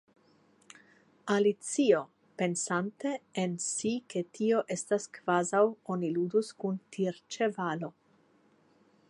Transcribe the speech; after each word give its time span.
Alicio, 1.33 1.99
pensante 2.43 3.11
en 3.43 3.53
si 3.67 3.93
ke 4.15 4.25
tio 4.39 4.65
estas 4.77 5.07
kvazaŭ 5.19 5.63
oni 5.97 6.11
ludus 6.17 6.51
kun 6.65 6.83
tirĉevalo. 6.99 7.93